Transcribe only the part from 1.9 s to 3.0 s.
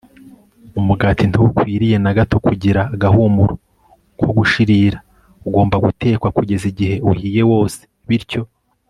na gato kugira